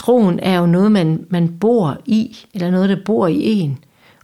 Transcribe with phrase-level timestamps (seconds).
[0.00, 3.78] troen er jo noget, man, man bor i, eller noget, der bor i en.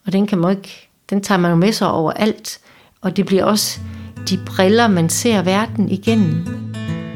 [0.06, 2.58] Og den kan man ikke, den tager man jo med sig over alt.
[3.00, 3.80] Og det bliver også
[4.30, 6.46] de briller, man ser verden igennem.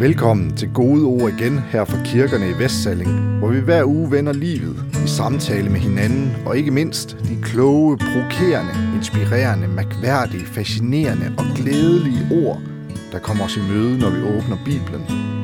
[0.00, 4.32] Velkommen til Gode Ord igen her fra kirkerne i Vestsalling, hvor vi hver uge vender
[4.32, 11.44] livet i samtale med hinanden, og ikke mindst de kloge, provokerende, inspirerende, mærkværdige, fascinerende og
[11.56, 12.60] glædelige ord,
[13.12, 15.39] der kommer os i møde, når vi åbner Bibelen.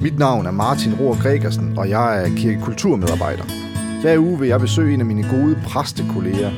[0.00, 3.44] Mit navn er Martin Rohr Gregersen, og jeg er kirkekulturmedarbejder.
[4.00, 6.50] Hver uge vil jeg besøge en af mine gode præstekolleger,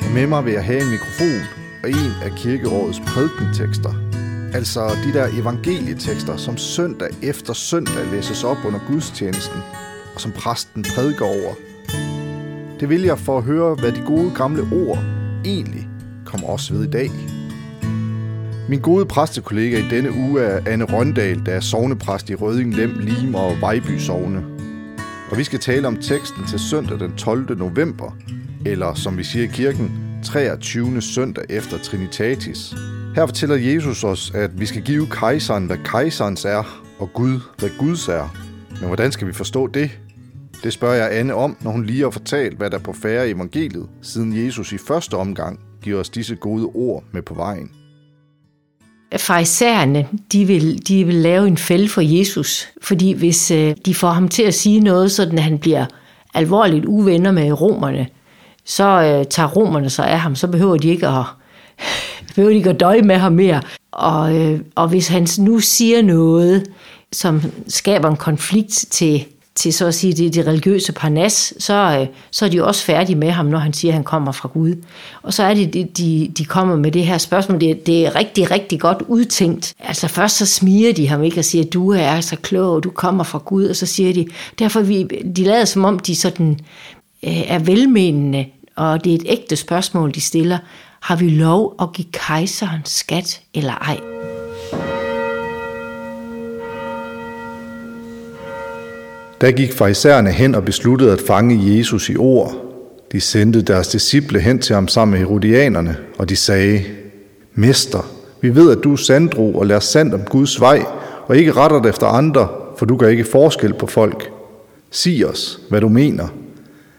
[0.00, 1.42] og med mig vil jeg have en mikrofon
[1.82, 3.94] og en af kirkerådets prædikentekster.
[4.54, 9.60] Altså de der evangelietekster, som søndag efter søndag læses op under gudstjenesten,
[10.14, 11.54] og som præsten prædiker over.
[12.80, 14.98] Det vil jeg for at høre, hvad de gode gamle ord
[15.44, 15.88] egentlig
[16.24, 17.10] kommer os ved i dag.
[18.68, 22.98] Min gode præstekollega i denne uge er Anne Røndal, der er sovnepræst i Røding, Lem,
[22.98, 24.44] Lim og Vejby Sovne.
[25.30, 27.58] Og vi skal tale om teksten til søndag den 12.
[27.58, 28.16] november,
[28.66, 31.00] eller som vi siger i kirken, 23.
[31.00, 32.74] søndag efter Trinitatis.
[33.14, 37.70] Her fortæller Jesus os, at vi skal give kejseren, hvad kejserens er, og Gud, hvad
[37.78, 38.36] Guds er.
[38.70, 39.90] Men hvordan skal vi forstå det?
[40.64, 43.88] Det spørger jeg Anne om, når hun lige har fortalt, hvad der på færre evangeliet,
[44.02, 47.70] siden Jesus i første omgang giver os disse gode ord med på vejen
[49.16, 54.10] farisæerne, de vil, de vil lave en fælde for Jesus, fordi hvis øh, de får
[54.10, 55.86] ham til at sige noget, så at han bliver
[56.34, 58.06] alvorligt uvenner med romerne,
[58.64, 61.24] så øh, tager romerne sig af ham, så behøver de ikke at,
[62.34, 63.62] behøver de ikke at døje med ham mere.
[63.92, 66.66] Og, øh, og hvis han nu siger noget,
[67.12, 69.24] som skaber en konflikt til
[69.58, 73.16] til så at sige det, det religiøse parnas, så, øh, så er de også færdige
[73.16, 74.74] med ham, når han siger, at han kommer fra Gud.
[75.22, 77.60] Og så er det, de, de kommer med det her spørgsmål.
[77.60, 79.74] Det, det er rigtig, rigtig godt udtænkt.
[79.80, 83.24] Altså først så smiger de ham ikke og siger, du er så klog, du kommer
[83.24, 84.26] fra Gud, og så siger de,
[84.58, 85.02] derfor vi,
[85.36, 86.60] de lader som om, de sådan
[87.24, 90.58] øh, er velmenende, og det er et ægte spørgsmål, de stiller.
[91.00, 94.17] Har vi lov at give kejseren skat eller ej?
[99.40, 102.54] Der gik farisæerne hen og besluttede at fange Jesus i ord.
[103.12, 106.84] De sendte deres disciple hen til ham sammen med herodianerne, og de sagde,
[107.54, 108.10] Mester,
[108.40, 110.84] vi ved, at du er sandro og lærer sandt om Guds vej,
[111.26, 112.48] og ikke retter det efter andre,
[112.78, 114.30] for du gør ikke forskel på folk.
[114.90, 116.28] Sig os, hvad du mener.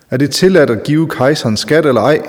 [0.10, 2.22] Er det tilladt at give kejseren skat eller ej?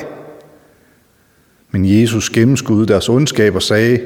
[1.70, 4.00] Men Jesus gennemskudde deres ondskab og sagde,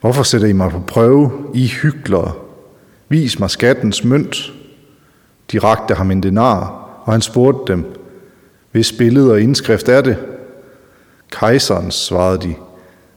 [0.00, 2.32] Hvorfor sætter I mig på prøve, I hyklere?
[3.08, 4.52] Vis mig skattens mønt.
[5.52, 7.84] De rakte ham en denar, og han spurgte dem,
[8.72, 10.16] hvis billede og indskrift er det?
[11.32, 12.54] Kejserens, svarede de.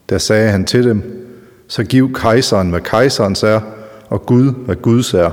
[0.09, 1.27] Der sagde han til dem,
[1.67, 3.61] så giv kejseren, hvad kejserens er,
[4.09, 5.31] og Gud, hvad Guds er.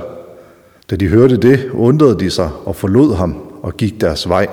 [0.89, 4.47] Da de hørte det, undrede de sig og forlod ham og gik deres vej.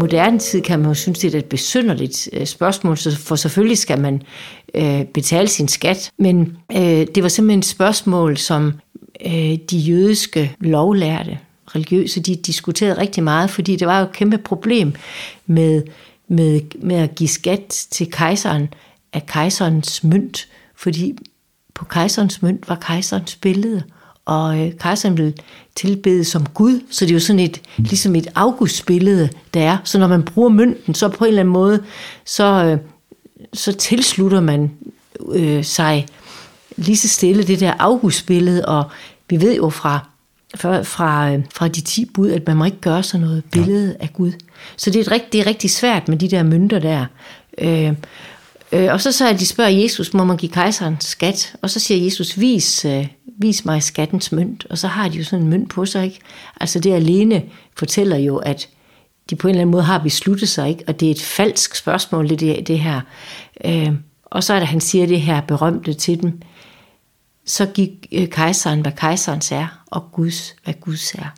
[0.00, 4.00] Moderne tid kan man jo synes, det er et besynderligt øh, spørgsmål, for selvfølgelig skal
[4.00, 4.22] man
[4.74, 6.12] øh, betale sin skat.
[6.18, 8.72] Men øh, det var simpelthen et spørgsmål, som
[9.26, 11.38] øh, de jødiske lovlærte,
[11.74, 14.94] religiøse, de diskuterede rigtig meget, fordi det var jo et kæmpe problem
[15.46, 15.82] med,
[16.28, 18.68] med, med at give skat til kejseren
[19.12, 21.18] af kejserens mønt, fordi
[21.74, 23.82] på kejserens mønt var kejserens billede
[24.30, 25.34] og øh, kejseren vil
[25.76, 29.78] tilbede som Gud, så det er jo sådan et, ligesom et augustbillede, der er.
[29.84, 31.82] Så når man bruger mønten, så på en eller anden måde,
[32.24, 32.78] så, øh,
[33.52, 34.70] så tilslutter man
[35.32, 36.06] øh, sig
[36.76, 38.84] lige så stille det der augustbillede, og
[39.28, 40.06] vi ved jo fra,
[40.56, 43.96] fra, fra, øh, fra de ti bud, at man må ikke gøre sådan noget billede
[44.00, 44.32] af Gud.
[44.76, 47.06] Så det er, rigtig, det er rigtig svært med de der mønter der.
[47.58, 47.92] Øh,
[48.72, 51.54] øh, og så, så de spørger Jesus, må man give kejseren skat?
[51.62, 53.06] Og så siger Jesus, vis, øh,
[53.38, 56.18] vis mig skattens mønt, og så har de jo sådan en mønt på sig, ikke?
[56.60, 57.42] Altså det alene
[57.76, 58.68] fortæller jo, at
[59.30, 60.84] de på en eller anden måde har besluttet sig, ikke?
[60.86, 63.00] Og det er et falsk spørgsmål, det, det, det her.
[63.64, 63.92] Øh,
[64.24, 66.40] og så er der, han siger det her berømte til dem,
[67.46, 71.34] så gik øh, kejseren, hvad kejserens er, og Guds, hvad Guds er.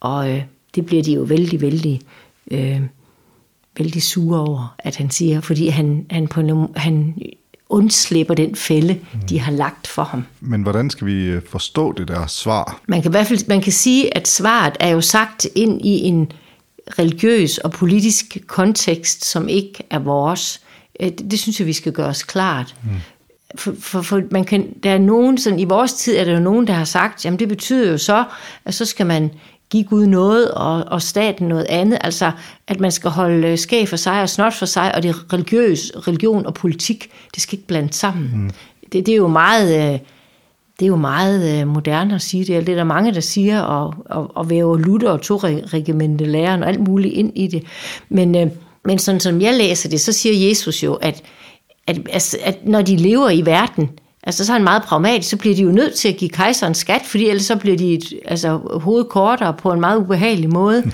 [0.00, 0.42] Og øh,
[0.74, 2.00] det bliver de jo vældig, vældig,
[2.50, 2.80] øh,
[3.78, 7.14] vældig sure over, at han siger, fordi han, han, på, han
[7.68, 9.20] undslipper den fælde, mm.
[9.20, 10.24] de har lagt for ham.
[10.40, 12.80] Men hvordan skal vi øh, forstå det der svar?
[12.86, 16.00] Man kan i hvert fald man kan sige, at svaret er jo sagt ind i
[16.00, 16.32] en
[16.98, 20.60] religiøs og politisk kontekst, som ikke er vores.
[21.00, 22.74] Øh, det, det synes jeg, vi skal gøre os klart.
[22.82, 22.90] Mm.
[23.56, 26.40] For, for, for man kan, der er nogen, sådan, i vores tid er der jo
[26.40, 28.24] nogen, der har sagt, jamen det betyder jo så,
[28.64, 29.30] at så skal man
[29.70, 31.98] give Gud noget og, og staten noget andet.
[32.00, 32.32] Altså,
[32.66, 36.46] at man skal holde skæg for sig og snot for sig, og det religiøs, religion
[36.46, 38.30] og politik, det skal ikke blande sammen.
[38.34, 38.50] Mm.
[38.92, 39.94] Det, det er jo meget...
[39.94, 39.98] Øh,
[40.78, 43.60] det er jo meget øh, moderne at sige det, det er der mange, der siger,
[43.60, 47.62] og, og, og væver Luther og togregimente læreren og alt muligt ind i det.
[48.08, 48.46] Men, øh,
[48.84, 51.22] men sådan som jeg læser det, så siger Jesus jo, at,
[51.86, 53.90] at, at, at når de lever i verden,
[54.28, 56.74] altså så er han meget pragmatisk, så bliver de jo nødt til at give kejseren
[56.74, 60.84] skat, fordi ellers så bliver de et, altså, hovedet kortere på en meget ubehagelig måde.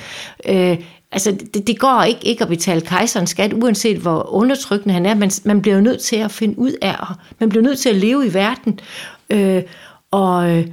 [0.48, 0.78] Øh,
[1.12, 5.14] altså det, det går ikke, ikke at betale kejseren skat, uanset hvor undertrykkende han er.
[5.14, 6.96] Man, man bliver jo nødt til at finde ud af,
[7.38, 8.80] man bliver nødt til at leve i verden.
[9.30, 9.62] Øh,
[10.10, 10.64] og,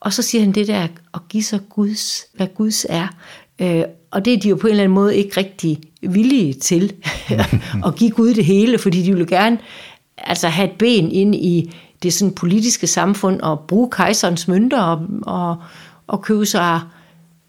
[0.00, 3.08] og så siger han det der at give sig Guds, hvad Guds er.
[3.58, 6.92] Øh, og det er de jo på en eller anden måde ikke rigtig villige til
[7.86, 9.58] at give Gud det hele, fordi de vil gerne
[10.26, 15.06] altså have et ben ind i det sådan politiske samfund og bruge kejserens mønter og,
[15.22, 15.56] og,
[16.06, 16.80] og købe sig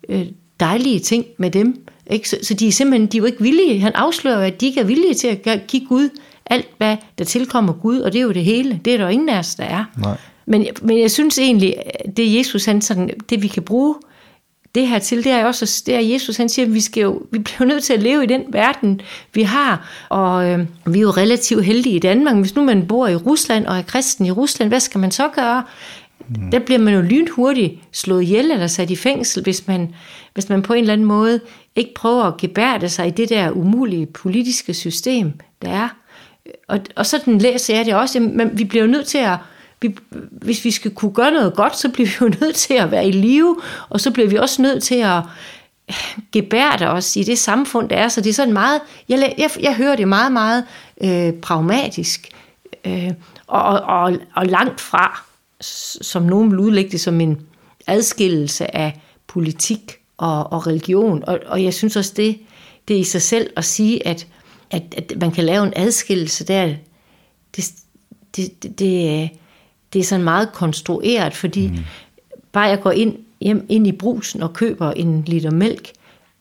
[0.10, 0.25] øh,
[0.60, 1.88] dejlige ting med dem.
[2.10, 2.30] Ikke?
[2.30, 3.80] Så, så de er simpelthen de er jo ikke villige.
[3.80, 6.10] Han afslører at de ikke er villige til at give Gud
[6.45, 8.80] alt, hvad der tilkommer Gud, og det er jo det hele.
[8.86, 9.86] Det er der ingen af os, der er.
[9.98, 10.18] Nej.
[10.45, 11.75] Men, men jeg synes egentlig,
[12.18, 13.95] det Jesus, han sådan, det vi kan bruge
[14.75, 17.22] det her til, det er også, det er Jesus, han siger, at vi, skal jo,
[17.31, 19.01] vi bliver nødt til at leve i den verden,
[19.33, 22.36] vi har, og øh, vi er jo relativt heldige i Danmark.
[22.36, 25.27] Hvis nu man bor i Rusland og er kristen i Rusland, hvad skal man så
[25.27, 25.63] gøre?
[26.30, 26.51] Mm.
[26.51, 29.95] Der bliver man jo lynhurtigt slået ihjel eller sat i fængsel, hvis man,
[30.33, 31.39] hvis man på en eller anden måde
[31.75, 35.89] ikke prøver at gebærde sig i det der umulige politiske system, der er.
[36.68, 39.38] Og, og sådan læser jeg det også, men vi bliver jo nødt til at
[39.81, 39.98] vi,
[40.31, 43.07] hvis vi skal kunne gøre noget godt, så bliver vi jo nødt til at være
[43.07, 43.57] i live,
[43.89, 45.22] og så bliver vi også nødt til at
[46.33, 48.07] gebærde os i det samfund, der er.
[48.07, 50.66] Så det er sådan meget, jeg, jeg, jeg hører det meget, meget
[51.01, 52.30] øh, pragmatisk,
[52.86, 53.12] øh,
[53.48, 55.24] og, og, og langt fra,
[56.01, 57.42] som nogen vil udlægge det som en
[57.88, 61.24] adskillelse af politik og, og religion.
[61.28, 62.39] Og, og jeg synes også, det,
[62.88, 64.28] det er i sig selv at sige, at,
[64.71, 66.74] at, at man kan lave en adskillelse der,
[67.56, 67.71] det,
[68.36, 69.30] det, det, det
[69.95, 71.77] det er sådan meget konstrueret, fordi mm.
[72.51, 75.92] bare jeg går ind, hjem, ind i brusen og køber en liter mælk,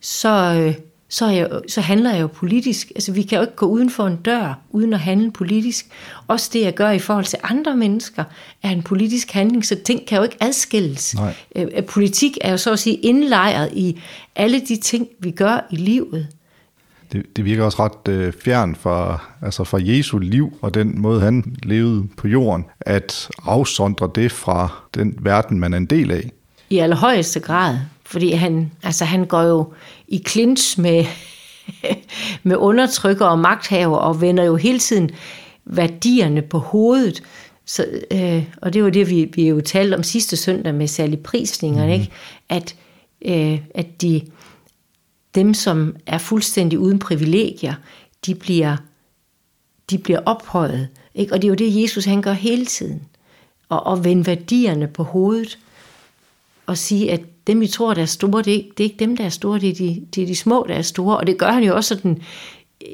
[0.00, 0.74] så, øh,
[1.08, 2.92] så, jeg, så handler jeg jo politisk.
[2.94, 5.86] Altså vi kan jo ikke gå uden for en dør, uden at handle politisk.
[6.28, 8.24] Også det, jeg gør i forhold til andre mennesker,
[8.62, 11.16] er en politisk handling, så ting kan jo ikke adskilles.
[11.56, 14.00] Øh, politik er jo så at sige indlejret i
[14.36, 16.28] alle de ting, vi gør i livet
[17.12, 21.20] det, det virker også ret øh, fjern fra, altså fra Jesu liv og den måde,
[21.20, 26.30] han levede på jorden, at afsondre det fra den verden, man er en del af.
[26.70, 29.72] I allerhøjeste grad, fordi han, altså han går jo
[30.08, 31.04] i clinch med,
[32.42, 35.10] med undertrykker og magthaver og vender jo hele tiden
[35.64, 37.22] værdierne på hovedet.
[37.66, 41.20] Så, øh, og det var det, vi, vi jo talte om sidste søndag med særlig
[41.20, 42.00] prisningerne, mm.
[42.00, 42.12] ikke?
[42.48, 42.74] At,
[43.24, 44.20] øh, at de,
[45.34, 47.74] dem, som er fuldstændig uden privilegier,
[48.26, 48.76] de bliver,
[49.90, 50.88] de bliver ophøjet.
[51.14, 51.32] Ikke?
[51.32, 53.02] Og det er jo det, Jesus han gør hele tiden.
[53.68, 55.58] Og, og vende værdierne på hovedet.
[56.66, 59.04] Og sige, at dem, vi tror, der er store, det er, ikke, det er ikke
[59.04, 61.16] dem, der er store, det er, de, det er de små, der er store.
[61.16, 62.22] Og det gør han jo også sådan,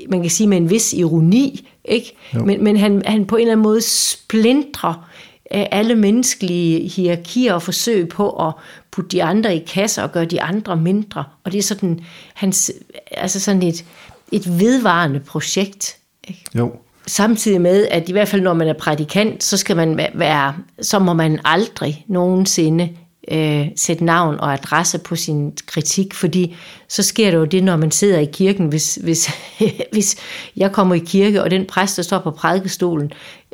[0.08, 2.16] man kan sige med en vis ironi, ikke?
[2.44, 5.10] Men, men han, han på en eller anden måde splindrer
[5.50, 8.52] alle menneskelige hierarkier og forsøg på at
[8.90, 11.24] putte de andre i kasser og gøre de andre mindre.
[11.44, 12.00] Og det er sådan,
[12.34, 12.72] hans,
[13.10, 13.84] altså sådan et,
[14.32, 15.96] et vedvarende projekt.
[16.28, 16.44] Ikke?
[16.54, 16.72] Jo.
[17.06, 20.98] Samtidig med, at i hvert fald når man er prædikant, så skal man være, så
[20.98, 22.88] må man aldrig nogensinde
[23.30, 26.56] øh, sætte navn og adresse på sin kritik, fordi
[26.88, 29.30] så sker det jo det, når man sidder i kirken, hvis, hvis,
[29.92, 30.16] hvis
[30.56, 33.12] jeg kommer i kirke, og den præst, der står på prædikestolen,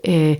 [0.08, 0.36] øh,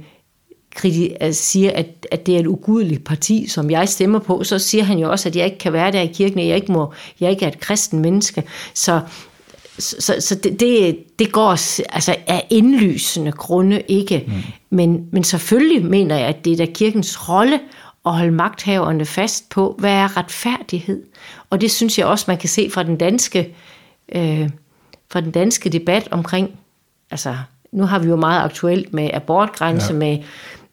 [1.33, 4.99] siger, at, at det er et ugudeligt parti, som jeg stemmer på, så siger han
[4.99, 7.30] jo også, at jeg ikke kan være der i kirken, at jeg ikke, må, jeg
[7.30, 8.42] ikke er et kristen menneske.
[8.75, 9.00] Så,
[9.78, 11.50] så, så det, det, det går
[11.95, 14.25] altså af indlysende grunde ikke.
[14.26, 14.33] Mm.
[14.71, 17.61] Men, men selvfølgelig mener jeg, at det er da kirkens rolle
[18.06, 21.02] at holde magthaverne fast på, hvad er retfærdighed.
[21.50, 23.54] Og det synes jeg også, man kan se fra den danske,
[24.14, 24.50] øh,
[25.11, 26.50] fra den danske debat omkring,
[27.11, 27.37] altså
[27.73, 29.99] nu har vi jo meget aktuelt med abortgrænse, ja.
[29.99, 30.18] med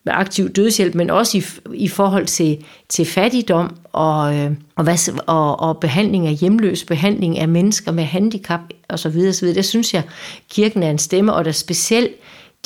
[0.05, 1.43] med aktiv dødshjælp, men også i,
[1.73, 7.39] i forhold til, til fattigdom og, øh, og, hvad, og, og behandling af hjemløs, behandling
[7.39, 9.17] af mennesker med handicap osv.
[9.29, 9.47] osv.
[9.55, 10.03] Der synes jeg,
[10.49, 12.11] kirken er en stemme, og der specielt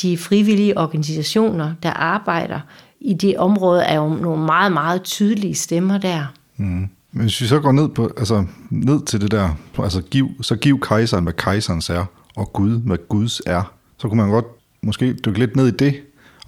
[0.02, 2.60] de frivillige organisationer, der arbejder
[3.02, 6.26] i det område, er jo nogle meget, meget tydelige stemmer der.
[6.58, 6.90] Mm.
[7.12, 10.56] Men hvis vi så går ned, på, altså, ned til det der, altså giv, så
[10.56, 14.46] giv kejseren, hvad kejserens er, og Gud, hvad Guds er, så kunne man godt
[14.82, 15.96] måske dykke lidt ned i det,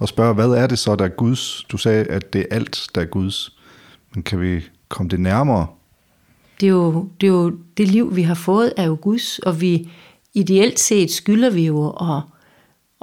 [0.00, 1.64] og spørge, hvad er det så, der er Guds?
[1.72, 3.56] Du sagde, at det er alt, der er Guds.
[4.14, 5.66] Men kan vi komme det nærmere?
[6.60, 9.60] det er, jo, det er jo det liv, vi har fået, er jo Guds, og
[9.60, 9.90] vi
[10.34, 12.22] ideelt set skylder vi jo at,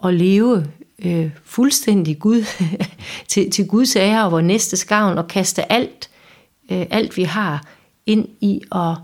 [0.07, 0.65] at leve
[1.05, 2.45] øh, fuldstændig Gud,
[3.27, 6.09] til, til Guds ære og vores næste skavn, og kaste alt,
[6.71, 7.63] øh, alt vi har
[8.05, 8.97] ind i at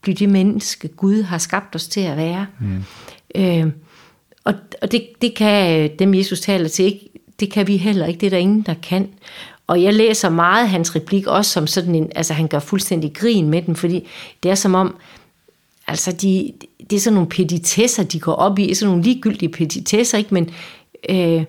[0.00, 2.46] blive det menneske, Gud har skabt os til at være.
[2.60, 2.84] Mm.
[3.34, 3.66] Øh,
[4.44, 7.08] og og det, det kan dem, Jesus taler til, ikke,
[7.40, 8.20] det kan vi heller ikke.
[8.20, 9.08] Det er der ingen, der kan.
[9.66, 13.48] Og jeg læser meget hans replik også som sådan en, altså han gør fuldstændig grin
[13.48, 14.08] med den, fordi
[14.42, 14.96] det er som om,
[15.86, 16.52] altså de,
[16.90, 20.34] det er sådan nogle petitesser, de går op i, sådan nogle ligegyldige petitesser, ikke?
[20.34, 20.50] Men,
[21.08, 21.44] øh,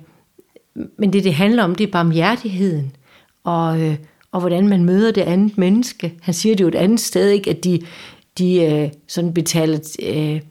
[0.97, 2.91] men det, det handler om, det er barmhjertigheden,
[3.43, 3.95] og, øh,
[4.31, 6.13] og hvordan man møder det andet menneske.
[6.21, 7.49] Han siger det jo et andet sted, ikke?
[7.49, 7.81] at de,
[8.37, 9.79] de øh, sådan betaler...
[10.03, 10.41] Øh,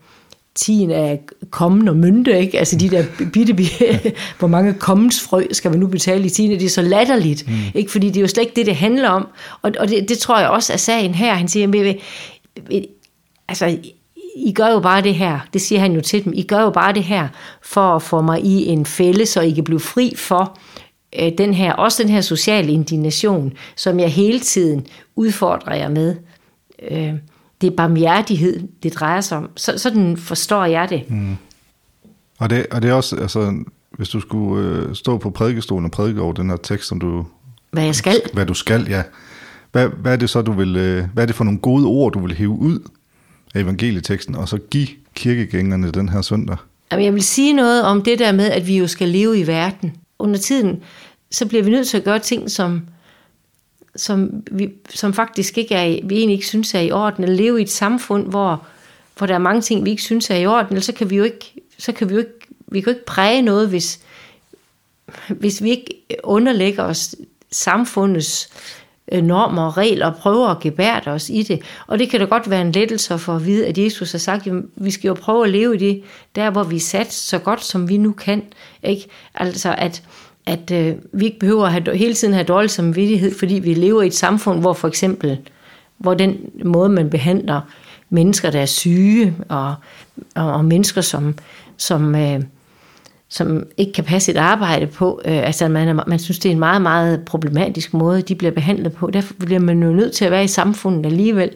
[0.55, 1.21] tien af
[1.51, 2.59] kommen og mynte, ikke?
[2.59, 6.63] Altså de der bitte, bitte hvor mange kommensfrø skal man nu betale i tien, det
[6.63, 7.55] er så latterligt, mm.
[7.75, 7.93] ikke?
[7.93, 9.27] Fordi det er jo slet ikke det, det handler om.
[9.63, 11.35] Og, og det, det, tror jeg også er sagen her.
[11.35, 11.97] Han siger,
[12.71, 12.87] at
[13.49, 13.79] altså,
[14.37, 16.71] I gør jo bare det her, det siger han jo til dem, I gør jo
[16.71, 17.29] bare det her,
[17.63, 20.59] for at få mig i en fælde, så I kan blive fri for
[21.19, 26.17] øh, den her, også den her sociale indignation, som jeg hele tiden udfordrer jer med.
[26.91, 27.15] Øh,
[27.65, 29.51] det er barmhjertighed, det drejer sig om.
[29.57, 31.11] Så, sådan forstår jeg det.
[31.11, 31.37] Mm.
[32.39, 32.67] Og, det.
[32.71, 36.33] og det er også, altså, hvis du skulle øh, stå på prædikestolen og prædike over
[36.33, 37.27] den her tekst, som du...
[37.71, 38.21] Hvad jeg skal.
[38.33, 39.03] Hvad du skal, ja.
[39.73, 40.77] Hvad, hvad er det så, du vil...
[40.77, 42.79] Øh, hvad er det for nogle gode ord, du vil hæve ud
[43.55, 46.57] af evangelieteksten, og så give kirkegængerne den her søndag?
[46.93, 49.47] Jamen, jeg vil sige noget om det der med, at vi jo skal leve i
[49.47, 49.93] verden.
[50.19, 50.83] Under tiden,
[51.31, 52.83] så bliver vi nødt til at gøre ting, som
[53.97, 57.59] som, vi, som faktisk ikke er, vi egentlig ikke synes er i orden, eller leve
[57.61, 58.67] i et samfund, hvor,
[59.19, 61.17] hvor der er mange ting, vi ikke synes er i orden, eller så kan vi
[61.17, 62.33] jo ikke, så kan vi jo ikke,
[62.67, 64.01] vi kan jo ikke præge noget, hvis,
[65.29, 67.15] hvis vi ikke underlægger os
[67.51, 68.51] samfundets
[69.13, 71.61] øh, normer og regler og prøver at gebærde os i det.
[71.87, 74.47] Og det kan da godt være en lettelse for at vide, at Jesus har sagt,
[74.47, 76.03] at vi skal jo prøve at leve i det,
[76.35, 78.43] der hvor vi er sat så godt som vi nu kan.
[78.83, 79.07] Ikke?
[79.35, 80.03] Altså at,
[80.47, 84.03] at øh, vi ikke behøver at have, hele tiden have dårlig samvittighed, fordi vi lever
[84.03, 85.39] i et samfund, hvor for eksempel,
[85.99, 87.61] hvor den måde, man behandler
[88.11, 89.75] mennesker, der er syge, og,
[90.35, 91.35] og, og mennesker, som,
[91.77, 92.43] som, øh,
[93.29, 96.59] som ikke kan passe et arbejde på, øh, altså man, man synes, det er en
[96.59, 99.11] meget, meget problematisk måde, de bliver behandlet på.
[99.11, 101.51] Derfor bliver man jo nødt til at være i samfundet alligevel.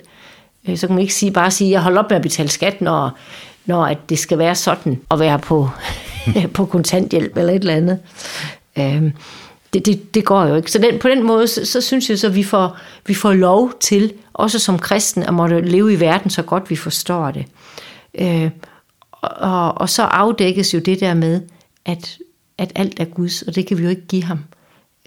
[0.69, 2.81] Øh, så kan man ikke sige, bare sige, jeg holder op med at betale skat,
[2.81, 3.19] når,
[3.67, 5.69] når at det skal være sådan, at være på,
[6.55, 7.99] på kontanthjælp eller et eller andet.
[8.81, 9.13] Øh,
[9.73, 10.71] det, det, det går jo ikke.
[10.71, 13.73] Så den, på den måde, så, så synes jeg, at vi får, vi får lov
[13.81, 17.45] til, også som kristne, at måtte leve i verden så godt vi forstår det.
[18.15, 18.51] Øh,
[19.23, 21.41] og, og så afdækkes jo det der med,
[21.85, 22.19] at,
[22.59, 24.39] at alt er Guds, og det kan vi jo ikke give ham.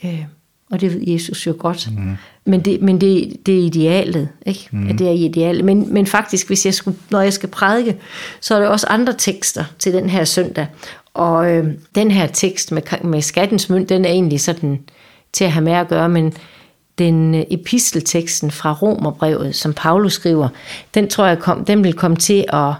[0.05, 0.25] Øh,
[0.71, 1.89] og det ved Jesus jo godt.
[1.97, 2.17] Mm.
[2.45, 4.67] Men, det, men det, det er idealet, ikke?
[4.71, 4.89] Mm.
[4.89, 5.65] At det er idealet.
[5.65, 7.97] Men, men faktisk, hvis jeg skulle, når jeg skal prædike,
[8.41, 10.67] så er der også andre tekster til den her søndag.
[11.13, 14.79] Og øh, den her tekst med, med skattens mønt, den er egentlig sådan
[15.33, 16.33] til at have med at gøre, men
[16.97, 20.49] den øh, epistelteksten fra Romerbrevet, som Paulus skriver,
[20.93, 22.73] den tror jeg, kom, den vil komme til at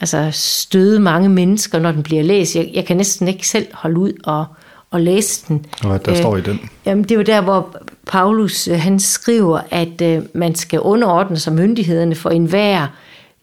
[0.00, 2.56] altså, støde mange mennesker, når den bliver læst.
[2.56, 4.44] Jeg, jeg kan næsten ikke selv holde ud og,
[4.90, 5.66] og læse den.
[5.82, 6.60] Og hvad der øh, står i den?
[6.86, 7.76] Jamen, det er jo der, hvor
[8.06, 12.86] Paulus øh, han skriver, at øh, man skal underordne sig myndighederne, for enhver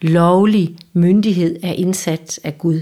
[0.02, 2.82] lovlig myndighed er indsat af Gud.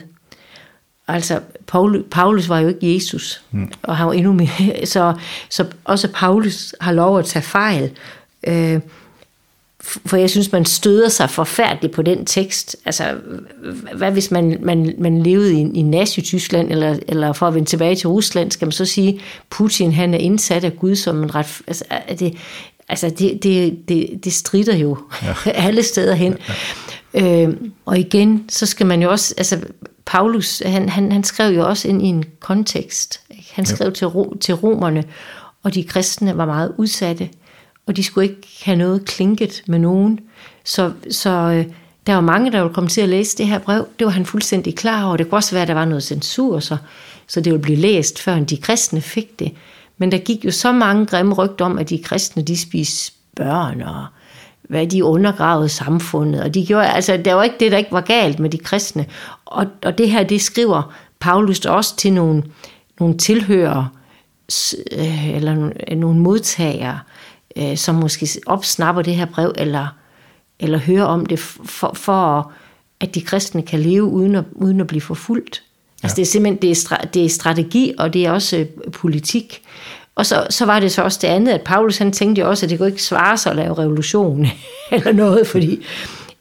[1.07, 3.71] Altså, Paul, Paulus var jo ikke Jesus, mm.
[3.83, 5.13] og han var endnu mere, så,
[5.49, 7.91] så også Paulus har lov at tage fejl.
[8.47, 8.79] Øh,
[10.05, 12.75] for jeg synes, man støder sig forfærdeligt på den tekst.
[12.85, 13.03] Altså,
[13.95, 17.95] hvad hvis man, man, man levede i, i Nazi-Tyskland, eller, eller for at vende tilbage
[17.95, 21.61] til Rusland, skal man så sige, Putin han er indsat af Gud som en ret...
[21.67, 21.83] Altså,
[22.19, 22.33] det,
[22.89, 25.33] altså det, det, det, det strider jo ja.
[25.67, 26.37] alle steder hen.
[27.13, 27.43] Ja.
[27.43, 29.33] Øh, og igen, så skal man jo også...
[29.37, 29.59] Altså,
[30.07, 33.21] Paulus, han, han, han skrev jo også ind i en kontekst.
[33.29, 33.51] Ikke?
[33.53, 33.93] Han skrev ja.
[33.93, 34.07] til,
[34.41, 35.03] til romerne,
[35.63, 37.29] og de kristne var meget udsatte,
[37.85, 40.19] og de skulle ikke have noget klinket med nogen.
[40.63, 41.65] Så, så øh,
[42.07, 43.87] der var mange, der ville komme til at læse det her brev.
[43.99, 45.17] Det var han fuldstændig klar over.
[45.17, 46.77] Det kunne også være, at der var noget censur, så,
[47.27, 49.51] så det ville blive læst, før de kristne fik det.
[49.97, 53.81] Men der gik jo så mange grimme rygter om, at de kristne, de spiste børn,
[53.81, 54.05] og
[54.67, 56.41] hvad de undergravede samfundet.
[56.41, 59.05] Og de gjorde, altså, der var ikke det, der ikke var galt med de kristne.
[59.45, 62.43] Og, og det her, det skriver Paulus også til nogle,
[62.99, 63.85] nogle tilhører
[64.91, 66.99] øh, eller nogle, modtagere,
[67.55, 69.87] øh, som måske opsnapper det her brev, eller,
[70.59, 72.51] eller hører om det, for, for
[72.99, 75.63] at de kristne kan leve uden at, uden at blive forfulgt.
[76.03, 79.61] Altså det er simpelthen det er, det er strategi, og det er også øh, politik.
[80.17, 82.65] Og så, så var det så også det andet, at Paulus han tænkte jo også,
[82.65, 84.47] at det kunne ikke svare sig at lave revolution
[84.91, 85.85] eller noget, fordi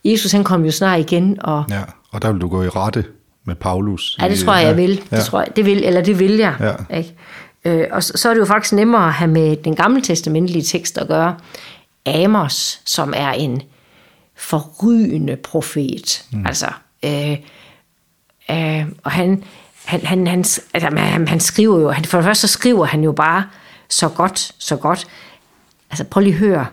[0.05, 1.37] Jesus han kom jo snart igen.
[1.41, 1.81] Og, Ja,
[2.11, 3.05] og der vil du gå i rette
[3.45, 4.17] med Paulus.
[4.21, 5.01] Ja, det tror jeg, jeg vil.
[5.11, 5.17] Ja.
[5.17, 5.83] Det, tror jeg, det vil.
[5.83, 6.55] Eller det vil jeg.
[6.89, 6.97] Ja.
[6.97, 7.15] Ikke?
[7.65, 10.63] Øh, og så, så er det jo faktisk nemmere at have med den gamle testamentlige
[10.63, 11.35] tekst at gøre.
[12.05, 13.61] Amos, som er en
[14.37, 16.25] forrygende profet.
[16.31, 16.45] Mm.
[16.45, 16.67] Altså,
[17.05, 17.37] øh,
[18.51, 19.43] øh, og han,
[19.85, 20.39] han, han, han,
[20.73, 23.43] altså, han, han skriver jo, han, for det første så skriver han jo bare
[23.89, 25.07] så godt, så godt.
[25.89, 26.65] Altså prøv lige at høre,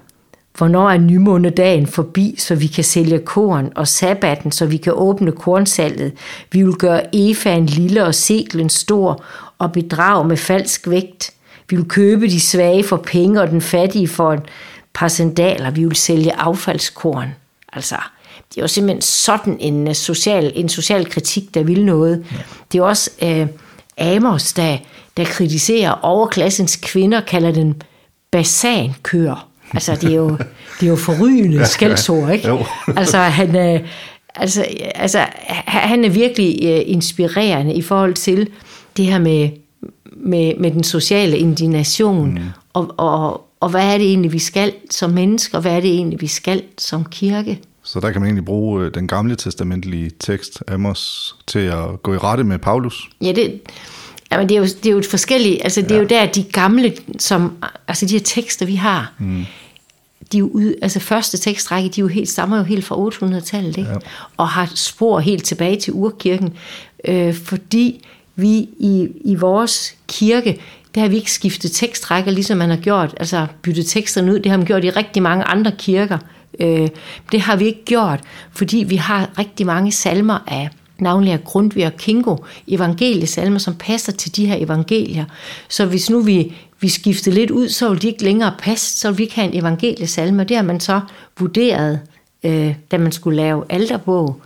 [0.58, 5.32] hvornår er nymånedagen forbi, så vi kan sælge korn, og sabbaten, så vi kan åbne
[5.32, 6.12] kornsalget.
[6.52, 9.24] Vi vil gøre efaen lille og seklen stor,
[9.58, 11.30] og bedrage med falsk vægt.
[11.70, 14.42] Vi vil købe de svage for penge, og den fattige for et
[14.94, 15.70] par sandaler.
[15.70, 17.28] Vi vil sælge affaldskorn.
[17.72, 17.96] Altså,
[18.48, 22.26] det er jo simpelthen sådan en øh, social, en social kritik, der vil noget.
[22.32, 22.36] Ja.
[22.72, 23.46] Det er også øh,
[23.98, 24.78] Amos, der,
[25.16, 27.82] der kritiserer overklassens kvinder, kalder den
[28.30, 29.48] basankør.
[29.74, 30.28] Altså, det er jo,
[30.80, 32.48] det er jo forrygende skældsord, ikke?
[32.48, 32.64] Jo.
[32.96, 33.88] altså, han, øh,
[34.34, 35.26] altså, altså,
[35.66, 38.48] han er virkelig øh, inspirerende i forhold til
[38.96, 39.50] det her med,
[40.16, 42.40] med, med den sociale indignation, mm.
[42.72, 45.90] og, og, og hvad er det egentlig, vi skal som mennesker, og hvad er det
[45.90, 47.60] egentlig, vi skal som kirke?
[47.82, 52.14] Så der kan man egentlig bruge øh, den gamle testamentlige tekst, Amos, til at gå
[52.14, 53.10] i rette med Paulus.
[53.20, 53.60] Ja, det,
[54.34, 56.42] jamen det, er jo, det er jo et forskelligt, altså det er jo der, de
[56.42, 57.52] gamle, som,
[57.88, 59.46] altså de her tekster, vi har, mm.
[60.32, 63.08] de er jo ud, altså første tekstrække, de er jo helt, stammer jo helt fra
[63.08, 63.90] 800-tallet, ikke?
[63.90, 63.96] Ja.
[64.36, 66.52] og har spor helt tilbage til urkirken,
[67.04, 68.48] øh, fordi vi
[68.78, 70.60] i, i vores kirke,
[70.94, 74.50] der har vi ikke skiftet tekstrækker, ligesom man har gjort, altså byttet teksterne ud, det
[74.50, 76.18] har man gjort i rigtig mange andre kirker.
[76.60, 76.88] Øh,
[77.32, 78.20] det har vi ikke gjort,
[78.52, 82.36] fordi vi har rigtig mange salmer af navnlig af Grundtvig og Kingo,
[82.68, 85.24] evangeliesalmer, som passer til de her evangelier.
[85.68, 89.10] Så hvis nu vi, vi skifter lidt ud, så vil de ikke længere passe, så
[89.10, 90.44] vil vi ikke have en evangeliesalme.
[90.44, 91.00] Det har man så
[91.38, 92.00] vurderet,
[92.44, 94.40] øh, da man skulle lave alterbog.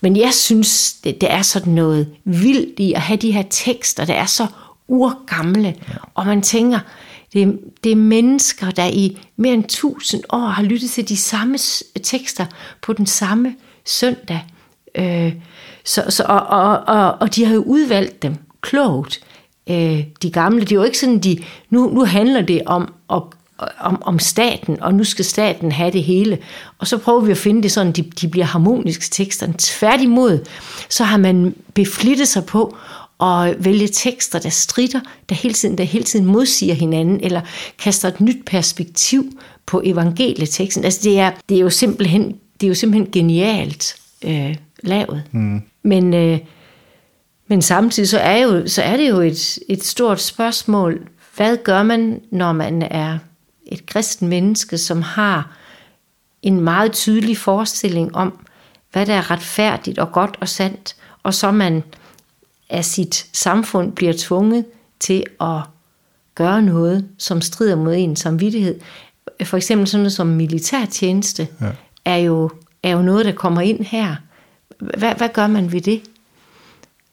[0.00, 4.04] Men jeg synes, det, det er sådan noget vildt i at have de her tekster,
[4.04, 4.46] der er så
[4.88, 5.74] urgamle,
[6.14, 6.78] og man tænker,
[7.32, 7.52] det er,
[7.84, 11.58] det er mennesker, der i mere end tusind år har lyttet til de samme
[12.02, 12.46] tekster
[12.82, 14.40] på den samme søndag.
[14.94, 15.32] Øh,
[15.84, 19.20] så, så, og, og, og, og de har jo udvalgt dem klogt,
[19.70, 20.60] øh, de gamle.
[20.60, 21.38] Det er jo ikke sådan, de,
[21.70, 23.22] nu, nu handler det om, om,
[23.78, 26.38] om, om staten, og nu skal staten have det hele.
[26.78, 29.52] Og så prøver vi at finde det sådan, de, de bliver harmoniske tekster.
[29.58, 30.46] Tværtimod,
[30.88, 32.76] så har man beflittet sig på
[33.20, 37.40] at vælge tekster, der strider, der hele tiden, der hele tiden modsiger hinanden, eller
[37.78, 39.24] kaster et nyt perspektiv
[39.66, 40.84] på evangelieteksten.
[40.84, 45.22] Altså det er, det er jo simpelthen, det er jo simpelthen genialt øh, lavet.
[45.32, 45.62] Mm.
[45.82, 46.38] Men, øh,
[47.48, 51.08] men samtidig så er, jo, så er det jo et, et stort spørgsmål.
[51.36, 53.18] Hvad gør man, når man er
[53.66, 55.56] et kristen menneske, som har
[56.42, 58.46] en meget tydelig forestilling om,
[58.92, 61.82] hvad der er retfærdigt og godt og sandt, og så man
[62.70, 64.64] af sit samfund bliver tvunget
[65.00, 65.60] til at
[66.34, 68.80] gøre noget, som strider mod en samvittighed.
[69.44, 71.66] For eksempel sådan noget som militærtjeneste ja.
[72.04, 72.50] er, jo,
[72.82, 74.16] er jo noget, der kommer ind her.
[74.98, 76.02] Hvad, hvad gør man ved det?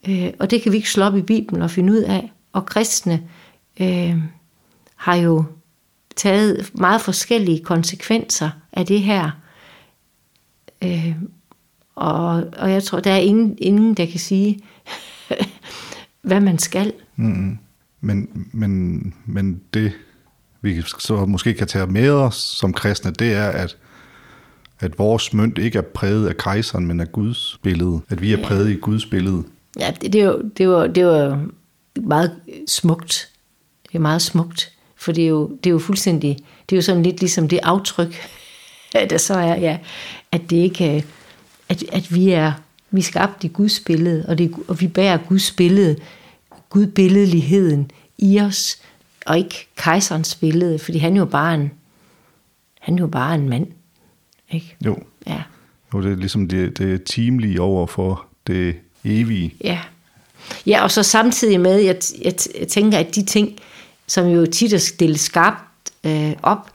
[0.08, 2.32] Øh, og det kan vi ikke slå op i Bibelen og finde ud af.
[2.54, 3.24] Og kristne
[3.82, 4.18] øh,
[4.96, 5.44] har jo
[6.16, 9.32] taget meget forskellige konsekvenser af det her.
[10.84, 11.16] Øh,
[11.96, 14.60] og, og jeg tror, der er ingen, ingen der kan sige,
[16.22, 16.94] hvad man skal.
[17.16, 17.58] Mm.
[18.02, 19.92] Men, men, men det,
[20.62, 23.78] vi så måske kan tage med os som kristne, det er, at,
[24.82, 28.02] at vores mønt ikke er præget af kejseren, men af Guds billede.
[28.10, 29.44] At vi er præget i Guds billede.
[29.80, 31.46] Ja, det, det, er jo, det, var, det var
[32.02, 32.36] meget
[32.68, 33.30] smukt.
[33.88, 34.72] Det er meget smukt.
[34.96, 36.38] For det er jo, det er jo fuldstændig,
[36.70, 38.16] det er jo sådan lidt ligesom det aftryk,
[39.10, 39.78] der så er, ja,
[40.32, 41.06] at det ikke,
[41.70, 42.54] at, at vi er,
[42.92, 45.96] vi er skabt i Guds billede, og, det, og vi bærer Guds billede,
[46.70, 48.78] Gud billedligheden i os,
[49.26, 51.72] og ikke kejserens billede, fordi han jo bare en,
[52.80, 53.68] han jo bare en mand.
[54.52, 54.76] Ikke?
[54.86, 54.98] Jo.
[55.28, 55.42] Ja.
[55.94, 59.54] Jo, det er ligesom det, det er timelige over for det evige.
[59.64, 59.80] Ja.
[60.68, 63.50] Ja, og så samtidig med, jeg, jeg, jeg tænker, at de ting,
[64.08, 66.72] som jo tit er stillet skarpt øh, op,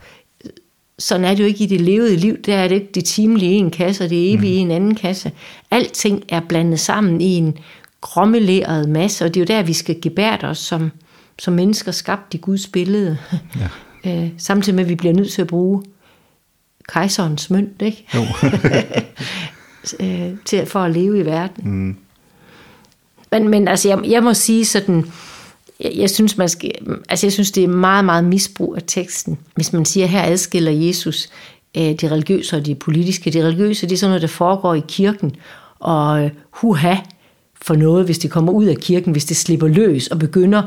[0.99, 2.37] sådan er det jo ikke i det levede liv.
[2.37, 4.57] Der er det ikke det timelige i en kasse, og det evige mm.
[4.59, 5.31] i en anden kasse.
[5.71, 7.57] Alting er blandet sammen i en
[8.01, 10.91] grommeleret masse, og det er jo der, vi skal gebærde os som,
[11.39, 13.17] som mennesker skabt i Guds billede.
[13.59, 13.69] Ja.
[14.23, 15.83] øh, samtidig med, at vi bliver nødt til at bruge
[16.87, 18.05] kejserens mønt, ikke?
[18.15, 18.21] Jo.
[20.05, 21.71] øh, til, for at leve i verden.
[21.71, 21.95] Mm.
[23.31, 25.11] Men, men altså, jeg, jeg må sige sådan,
[25.79, 26.71] jeg, jeg synes, man skal,
[27.09, 29.37] altså jeg synes, det er meget, meget misbrug af teksten.
[29.55, 31.29] Hvis man siger, her adskiller Jesus
[31.77, 33.31] øh, de religiøse og de politiske.
[33.31, 35.35] De religiøse, det er sådan noget, der foregår i kirken,
[35.79, 36.95] og øh, huha
[37.61, 40.63] for noget, hvis det kommer ud af kirken, hvis det slipper løs og begynder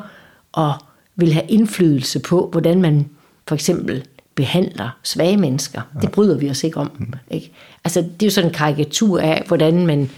[0.59, 0.73] at
[1.17, 3.09] vil have indflydelse på, hvordan man
[3.49, 4.05] for eksempel
[4.41, 5.81] behandler svage mennesker.
[5.95, 6.01] Ja.
[6.01, 6.91] Det bryder vi os ikke om.
[6.99, 7.13] Mm.
[7.31, 7.53] Ikke?
[7.85, 10.11] Altså, det er jo sådan en karikatur af, hvordan man,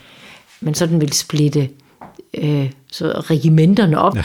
[0.60, 1.68] man sådan vil splitte
[2.38, 4.16] øh, så regimenterne op.
[4.16, 4.22] Ja.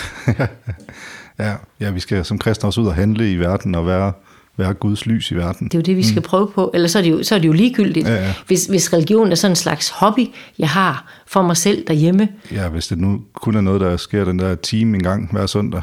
[1.46, 4.14] ja, ja, vi skal som kristne også ud og handle i verden og være,
[4.58, 5.68] være Guds lys i verden.
[5.68, 6.24] Det er jo det, vi skal mm.
[6.24, 6.72] prøve på.
[6.74, 8.08] Eller så er det jo, så er det jo ligegyldigt.
[8.08, 8.34] Ja, ja.
[8.48, 10.28] Hvis, hvis religion er sådan en slags hobby,
[10.60, 12.30] jeg har for mig selv derhjemme.
[12.52, 15.46] Ja, hvis det nu kun er noget, der sker den der time en gang hver
[15.46, 15.82] søndag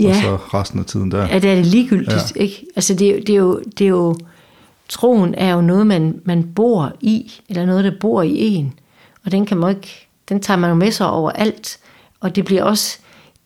[0.00, 0.08] ja.
[0.08, 1.26] og så resten af tiden der.
[1.26, 2.40] Ja, det er det ligegyldigt, ja.
[2.40, 2.66] ikke?
[2.76, 4.16] Altså, det, det, er jo, det er jo,
[4.88, 8.74] troen er jo noget, man, man bor i, eller noget, der bor i en.
[9.24, 11.78] Og den kan man ikke, den tager man jo med sig over alt.
[12.20, 12.98] Og det bliver også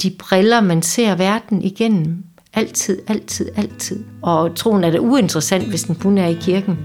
[0.03, 2.25] de briller, man ser verden igennem.
[2.55, 4.05] Altid, altid, altid.
[4.23, 6.79] Og troen er da uinteressant, hvis den kun er i kirken.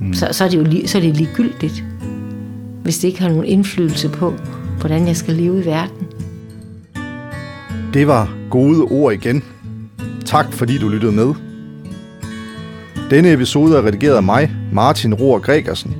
[0.00, 0.14] Mm.
[0.14, 1.84] Så, så, er det jo så er det ligegyldigt,
[2.82, 4.34] hvis det ikke har nogen indflydelse på,
[4.80, 6.06] hvordan jeg skal leve i verden.
[7.94, 9.44] Det var gode ord igen.
[10.26, 11.34] Tak fordi du lyttede med.
[13.10, 15.96] Denne episode er redigeret af mig, Martin Rohr Gregersen.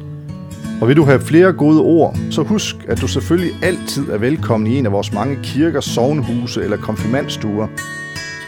[0.81, 4.73] Og vil du have flere gode ord, så husk, at du selvfølgelig altid er velkommen
[4.73, 7.67] i en af vores mange kirker, sovnhuse eller konfirmandstuer.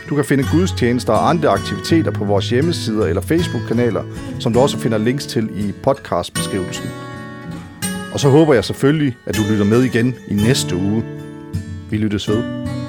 [0.08, 4.02] Du kan finde gudstjenester og andre aktiviteter på vores hjemmesider eller Facebook-kanaler,
[4.38, 6.86] som du også finder links til i podcastbeskrivelsen.
[8.12, 11.04] Og så håber jeg selvfølgelig, at du lytter med igen i næste uge.
[11.90, 12.79] Vi lyttes ved.